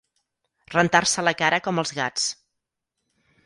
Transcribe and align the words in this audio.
Rentar-se 0.75 1.25
la 1.27 1.35
cara 1.43 1.61
com 1.67 1.85
els 1.85 1.95
gats. 2.01 2.27